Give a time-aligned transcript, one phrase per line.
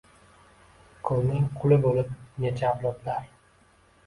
[1.09, 2.17] Qulning quli boʻlib
[2.47, 3.31] necha avlodlar